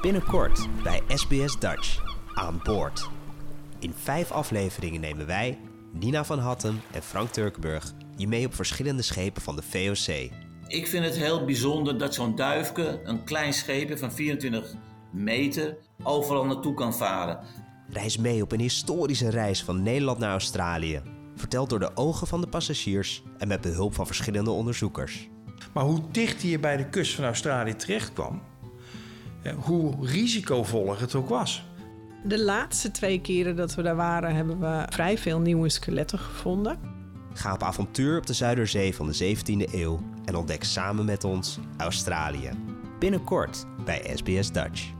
[0.00, 2.02] Binnenkort bij SBS Dutch
[2.34, 3.08] aan boord.
[3.78, 5.58] In vijf afleveringen nemen wij,
[5.92, 10.30] Nina van Hattem en Frank Turkenburg, je mee op verschillende schepen van de VOC.
[10.66, 14.74] Ik vind het heel bijzonder dat zo'n duifke, een klein scheepje van 24
[15.12, 17.38] meter, overal naartoe kan varen.
[17.88, 21.02] Reis mee op een historische reis van Nederland naar Australië.
[21.36, 25.28] Verteld door de ogen van de passagiers en met behulp van verschillende onderzoekers.
[25.72, 28.42] Maar hoe dicht hij bij de kust van Australië terecht kwam,
[29.56, 31.64] hoe risicovoller het ook was.
[32.24, 36.78] De laatste twee keren dat we daar waren, hebben we vrij veel nieuwe skeletten gevonden.
[37.34, 41.58] Ga op avontuur op de Zuiderzee van de 17e eeuw en ontdek samen met ons
[41.76, 42.50] Australië.
[42.98, 44.99] Binnenkort bij SBS Dutch.